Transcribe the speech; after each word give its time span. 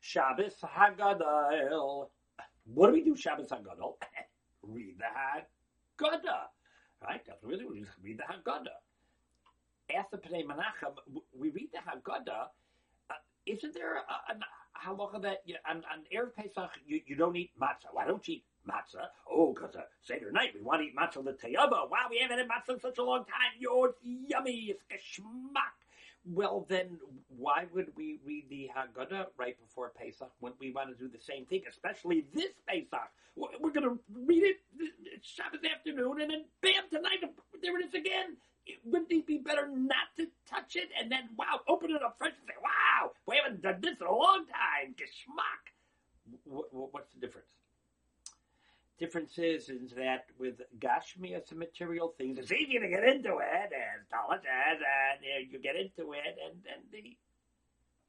Shabbos 0.00 0.54
Hagadol. 0.62 2.08
What 2.64 2.86
do 2.88 2.92
we 2.92 3.02
do 3.02 3.16
Shabbos 3.16 3.48
Hagadol? 3.48 3.94
read 4.62 4.96
the 4.98 6.04
Haggadah. 6.04 6.48
Right? 7.02 7.20
That's 7.26 7.42
what 7.42 7.52
we 7.52 7.58
do. 7.58 7.86
Read 8.02 8.18
the 8.18 8.24
Haggadah. 8.24 9.96
After 9.96 10.18
Pnei 10.18 10.44
Menachem, 10.44 10.94
we 11.36 11.50
read 11.50 11.68
the 11.72 11.78
Haggadah. 11.78 12.48
Uh, 13.10 13.14
isn't 13.46 13.74
there 13.74 13.96
a, 13.96 14.32
a 14.32 14.36
halacha 14.86 15.20
that 15.22 15.42
you, 15.44 15.56
on, 15.68 15.78
on 15.78 16.04
Erev 16.14 16.34
Pesach 16.34 16.70
you, 16.86 17.00
you 17.06 17.16
don't 17.16 17.36
eat 17.36 17.50
matzah? 17.60 17.92
Why 17.92 18.06
don't 18.06 18.26
you 18.28 18.36
eat 18.36 18.44
matzah? 18.68 19.06
Oh, 19.30 19.52
because 19.52 19.74
uh, 19.74 19.82
Seder 20.02 20.30
night 20.32 20.50
we 20.54 20.62
want 20.62 20.82
to 20.82 20.86
eat 20.86 20.96
matzah 20.96 21.24
l'tayaba. 21.24 21.90
Wow, 21.90 22.06
we 22.10 22.18
haven't 22.18 22.38
had 22.38 22.48
matzah 22.48 22.74
in 22.74 22.80
such 22.80 22.98
a 22.98 23.02
long 23.02 23.24
time. 23.24 23.58
Yo, 23.58 23.84
it's 23.84 23.98
yummy. 24.02 24.74
It's 24.74 24.82
geschmack. 24.90 25.79
Well, 26.26 26.66
then, 26.68 26.98
why 27.28 27.66
would 27.72 27.96
we 27.96 28.20
read 28.24 28.44
the 28.50 28.68
Haggadah 28.76 29.26
right 29.38 29.56
before 29.60 29.90
Pesach 29.96 30.30
when 30.40 30.52
we 30.60 30.70
want 30.70 30.90
to 30.90 30.94
do 30.94 31.08
the 31.10 31.22
same 31.22 31.46
thing, 31.46 31.62
especially 31.68 32.26
this 32.34 32.52
Pesach? 32.68 33.10
We're 33.36 33.72
going 33.72 33.88
to 33.88 33.98
read 34.26 34.42
it 34.44 34.56
Shabbos 35.22 35.60
afternoon, 35.64 36.20
and 36.20 36.30
then 36.30 36.44
bam, 36.60 36.88
tonight, 36.90 37.24
there 37.62 37.78
it 37.80 37.86
is 37.86 37.94
again. 37.94 38.36
Wouldn't 38.84 39.10
it 39.10 39.26
be 39.26 39.38
better 39.38 39.66
not 39.66 40.14
to 40.18 40.26
touch 40.48 40.76
it 40.76 40.90
and 41.00 41.10
then, 41.10 41.30
wow, 41.36 41.60
open 41.66 41.90
it 41.90 42.02
up 42.02 42.16
fresh 42.18 42.32
and 42.38 42.46
say, 42.46 42.54
wow, 42.62 43.10
we 43.26 43.40
haven't 43.42 43.62
done 43.62 43.80
this 43.80 43.96
in 44.00 44.06
a 44.06 44.14
long 44.14 44.44
time. 44.46 44.94
Geschmack. 44.94 45.64
What's 46.70 47.12
the 47.14 47.20
difference? 47.20 47.49
Difference 49.00 49.38
is, 49.38 49.68
is 49.70 49.92
that 49.96 50.26
with 50.38 50.60
Gashmias 50.78 51.50
and 51.50 51.58
material 51.58 52.14
things, 52.16 52.38
it's 52.38 52.52
easy 52.52 52.78
to 52.78 52.88
get 52.88 53.02
into 53.02 53.38
it, 53.38 53.72
and 53.72 54.06
Talat, 54.12 54.42
and 54.44 55.50
you 55.50 55.58
get 55.58 55.74
into 55.74 56.12
it, 56.12 56.36
and, 56.44 56.60
and 56.72 56.84
the 56.92 57.16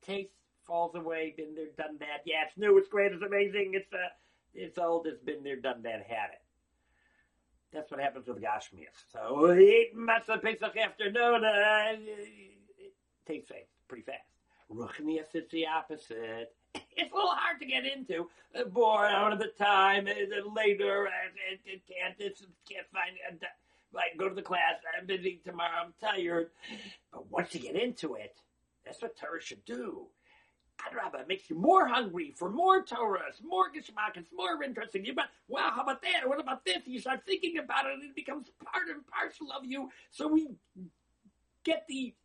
taste 0.05 0.33
falls 0.67 0.93
away, 0.93 1.33
been 1.35 1.55
there, 1.55 1.65
done 1.77 1.97
that. 1.99 2.21
Yeah, 2.25 2.43
it's 2.47 2.57
new, 2.57 2.77
it's 2.77 2.89
great, 2.89 3.13
it's 3.13 3.23
amazing, 3.23 3.71
it's 3.73 3.91
uh, 3.93 4.09
it's 4.53 4.77
old, 4.77 5.07
it's 5.07 5.23
been 5.23 5.43
there, 5.43 5.55
done 5.55 5.81
that, 5.83 6.05
had 6.07 6.31
it. 6.33 6.41
That's 7.73 7.89
what 7.89 8.01
happens 8.01 8.27
with 8.27 8.41
Gashmias. 8.41 8.99
So, 9.13 9.53
eat 9.53 9.95
matzah 9.95 10.41
Pesach 10.41 10.75
afternoon, 10.75 11.45
uh, 11.45 11.95
it 12.77 12.93
takes 13.25 13.47
fast, 13.47 13.61
pretty 13.87 14.03
fast. 14.03 14.19
Ruchnias, 14.69 15.33
it's 15.33 15.51
the 15.51 15.67
opposite 15.67 16.53
it's 16.95 17.11
a 17.11 17.15
little 17.15 17.31
hard 17.31 17.59
to 17.59 17.65
get 17.65 17.85
into. 17.85 18.29
Uh, 18.55 18.65
bored, 18.65 19.11
don't 19.11 19.31
have 19.31 19.39
the 19.39 19.51
time. 19.57 20.07
Uh, 20.07 20.53
later, 20.53 21.07
I, 21.07 21.53
I, 21.53 21.81
can't. 21.87 22.17
This 22.17 22.43
can't 22.69 22.87
find. 22.91 23.15
Uh, 23.29 23.45
like 23.93 24.17
go 24.17 24.29
to 24.29 24.35
the 24.35 24.41
class. 24.41 24.75
I'm 24.97 25.05
busy 25.05 25.41
tomorrow. 25.43 25.85
I'm 25.85 25.93
tired. 25.99 26.49
But 27.11 27.29
once 27.29 27.53
you 27.53 27.61
get 27.61 27.75
into 27.75 28.15
it, 28.15 28.35
that's 28.85 29.01
what 29.01 29.17
Torah 29.17 29.41
should 29.41 29.65
do. 29.65 30.07
Adrabah, 30.81 31.21
it 31.21 31.27
makes 31.27 31.49
you 31.49 31.55
more 31.55 31.87
hungry 31.87 32.33
for 32.35 32.49
more 32.49 32.83
Torah, 32.83 33.21
more 33.43 33.65
Geschmack, 33.69 34.15
it's 34.15 34.31
more 34.35 34.63
interesting. 34.63 35.05
You 35.05 35.13
but 35.13 35.25
wow, 35.47 35.71
how 35.75 35.83
about 35.83 36.01
that? 36.01 36.27
What 36.27 36.39
about 36.39 36.65
this? 36.65 36.79
You 36.85 36.99
start 36.99 37.21
thinking 37.25 37.59
about 37.59 37.85
it, 37.85 37.93
and 37.93 38.03
it 38.03 38.15
becomes 38.15 38.47
part 38.63 38.87
and 38.89 39.05
parcel 39.05 39.51
of 39.51 39.65
you. 39.65 39.89
So 40.09 40.27
we 40.27 40.49
get 41.63 41.85
the 41.87 42.15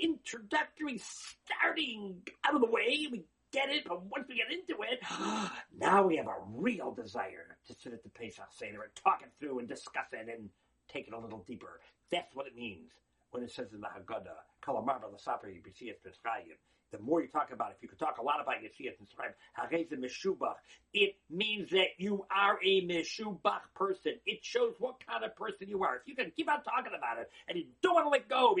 introductory 0.00 1.00
starting 1.44 2.22
out 2.44 2.54
of 2.54 2.60
the 2.60 2.70
way. 2.70 3.08
We 3.10 3.24
get 3.54 3.70
it, 3.70 3.84
but 3.86 4.02
once 4.04 4.26
we 4.28 4.36
get 4.36 4.52
into 4.52 4.82
it, 4.82 5.00
now 5.78 6.06
we 6.06 6.16
have 6.16 6.26
a 6.26 6.36
real 6.52 6.92
desire 6.92 7.56
to 7.66 7.74
sit 7.74 7.92
at 7.92 8.02
the 8.02 8.10
Pesach 8.10 8.48
Seder 8.50 8.82
and 8.82 8.94
talk 8.96 9.22
it 9.22 9.30
through 9.38 9.60
and 9.60 9.68
discuss 9.68 10.12
it 10.12 10.28
and 10.28 10.50
take 10.88 11.06
it 11.06 11.14
a 11.14 11.18
little 11.18 11.44
deeper. 11.46 11.80
That's 12.10 12.34
what 12.34 12.46
it 12.46 12.56
means 12.56 12.90
when 13.30 13.42
it 13.42 13.50
says 13.50 13.72
in 13.72 13.80
the 13.80 13.86
Haggadah, 13.86 14.42
Kalamar 14.64 15.00
Lasapra 15.00 15.46
Yibisiyat 15.46 16.02
Mitzrayim, 16.06 16.58
the 16.94 17.00
more 17.00 17.20
you 17.20 17.28
talk 17.28 17.50
about 17.52 17.70
it, 17.70 17.76
if 17.78 17.82
you 17.82 17.88
could 17.88 17.98
talk 17.98 18.18
a 18.18 18.22
lot 18.22 18.40
about 18.40 18.56
Yitzias 18.62 18.94
Mitzrayim, 19.02 19.34
Hareza 19.58 19.98
Meshubach, 19.98 20.54
it 20.92 21.16
means 21.28 21.70
that 21.70 21.88
you 21.98 22.24
are 22.30 22.58
a 22.64 22.86
Meshubach 22.86 23.62
person. 23.74 24.12
It 24.26 24.44
shows 24.44 24.74
what 24.78 25.04
kind 25.04 25.24
of 25.24 25.34
person 25.34 25.68
you 25.68 25.82
are. 25.82 25.96
If 25.96 26.02
you 26.06 26.14
can 26.14 26.30
keep 26.30 26.48
on 26.48 26.62
talking 26.62 26.92
about 26.96 27.18
it 27.18 27.30
and 27.48 27.58
you 27.58 27.64
don't 27.82 27.94
want 27.94 28.06
to 28.06 28.10
let 28.10 28.28
go, 28.28 28.53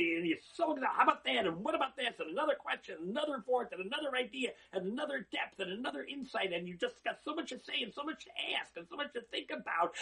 so, 0.54 0.76
how 0.82 1.02
about 1.04 1.24
that, 1.24 1.46
and 1.46 1.64
what 1.64 1.74
about 1.74 1.96
this, 1.96 2.14
and 2.18 2.30
another 2.30 2.54
question, 2.58 2.96
another 3.02 3.42
fourth, 3.46 3.68
and 3.72 3.84
another 3.84 4.16
idea, 4.16 4.50
and 4.72 4.86
another 4.86 5.26
depth, 5.32 5.58
and 5.60 5.72
another 5.72 6.04
insight, 6.04 6.52
and 6.52 6.68
you 6.68 6.76
just 6.76 7.02
got 7.04 7.18
so 7.24 7.34
much 7.34 7.50
to 7.50 7.58
say, 7.58 7.82
and 7.82 7.92
so 7.92 8.02
much 8.02 8.24
to 8.24 8.30
ask, 8.58 8.70
and 8.76 8.86
so 8.88 8.96
much 8.96 9.12
to 9.12 9.20
think 9.30 9.50
about, 9.50 9.94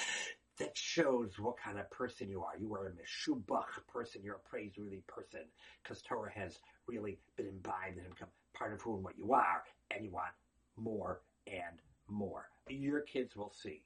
that 0.59 0.77
shows 0.77 1.39
what 1.39 1.57
kind 1.57 1.79
of 1.79 1.91
person 1.91 2.29
you 2.29 2.43
are. 2.43 2.57
You 2.59 2.75
are 2.75 2.87
a 2.87 2.91
meshubach 2.91 3.87
person. 3.89 4.23
You're 4.23 4.37
a 4.37 4.49
praiseworthy 4.49 5.03
person 5.07 5.41
because 5.83 6.03
Torah 6.03 6.31
has 6.35 6.59
really 6.87 7.19
been 7.37 7.47
imbibed 7.47 7.99
and 7.99 8.11
become 8.11 8.29
part 8.55 8.75
of 8.75 8.83
who 8.83 8.95
and 8.97 9.05
what 9.05 9.17
you 9.17 9.33
are, 9.33 9.65
and 9.91 10.05
you 10.05 10.11
want 10.11 10.33
more 10.77 11.23
and 11.47 11.81
more. 12.09 12.49
Your 12.69 13.01
kids 13.01 13.35
will 13.35 13.53
see 13.63 13.83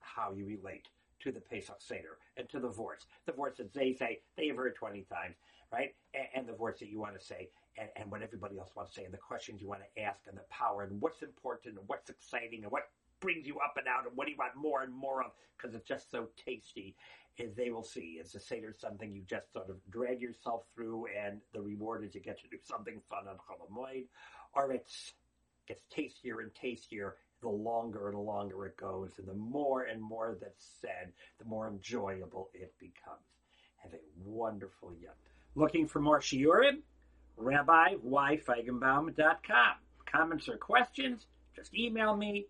how 0.00 0.32
you 0.32 0.46
relate 0.46 0.88
to 1.20 1.32
the 1.32 1.40
Pesach 1.40 1.76
Seder 1.78 2.18
and 2.36 2.48
to 2.48 2.60
the 2.60 2.68
vorts. 2.68 3.06
The 3.26 3.32
vorts 3.32 3.58
that 3.58 3.72
they 3.72 3.92
say 3.92 4.20
they 4.36 4.48
have 4.48 4.56
heard 4.56 4.74
20 4.74 5.02
times, 5.02 5.36
right? 5.72 5.94
And, 6.14 6.26
and 6.34 6.48
the 6.48 6.52
vorts 6.52 6.80
that 6.80 6.88
you 6.88 7.00
want 7.00 7.18
to 7.18 7.24
say 7.24 7.50
and, 7.78 7.88
and 7.96 8.10
what 8.10 8.22
everybody 8.22 8.58
else 8.58 8.70
wants 8.74 8.94
to 8.94 9.00
say 9.00 9.04
and 9.04 9.14
the 9.14 9.18
questions 9.18 9.60
you 9.60 9.68
want 9.68 9.82
to 9.82 10.02
ask 10.02 10.20
and 10.28 10.36
the 10.36 10.44
power 10.50 10.82
and 10.82 11.00
what's 11.00 11.22
important 11.22 11.78
and 11.78 11.88
what's 11.88 12.10
exciting 12.10 12.62
and 12.62 12.72
what 12.72 12.88
brings 13.20 13.46
you 13.46 13.58
up 13.58 13.76
and 13.76 13.86
out 13.86 14.06
and 14.06 14.16
what 14.16 14.26
do 14.26 14.32
you 14.32 14.38
want 14.38 14.56
more 14.56 14.82
and 14.82 14.94
more 14.94 15.22
of 15.22 15.32
because 15.56 15.74
it's 15.74 15.86
just 15.86 16.10
so 16.10 16.28
tasty 16.42 16.96
as 17.38 17.54
they 17.54 17.70
will 17.70 17.82
see. 17.82 18.18
It's 18.20 18.34
a 18.34 18.40
Seder 18.40 18.74
something 18.78 19.12
you 19.12 19.22
just 19.22 19.52
sort 19.52 19.70
of 19.70 19.76
drag 19.90 20.20
yourself 20.20 20.64
through 20.74 21.06
and 21.06 21.40
the 21.52 21.60
reward 21.60 22.04
is 22.04 22.14
you 22.14 22.20
get 22.20 22.40
to 22.40 22.48
do 22.48 22.58
something 22.62 23.00
fun 23.08 23.28
on 23.28 23.36
Chol 23.36 24.04
or 24.54 24.72
it's 24.72 25.12
gets 25.66 25.82
tastier 25.90 26.40
and 26.40 26.52
tastier 26.54 27.14
the 27.40 27.48
longer 27.48 28.08
and 28.08 28.18
longer 28.18 28.66
it 28.66 28.76
goes 28.76 29.10
and 29.18 29.26
the 29.26 29.34
more 29.34 29.82
and 29.84 30.00
more 30.00 30.36
that's 30.40 30.64
said, 30.80 31.12
the 31.38 31.44
more 31.44 31.66
enjoyable 31.68 32.50
it 32.54 32.72
becomes. 32.78 33.24
Have 33.82 33.94
a 33.94 34.00
wonderful 34.24 34.92
Yom. 35.00 35.12
Looking 35.54 35.88
for 35.88 36.00
more 36.00 36.20
Shiurim? 36.20 36.82
RabbiYFeigenbaum.com. 37.40 39.74
Comments 40.06 40.48
or 40.48 40.56
questions? 40.58 41.26
Just 41.56 41.74
email 41.74 42.16
me 42.16 42.46